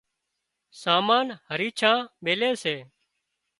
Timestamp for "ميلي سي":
2.25-2.75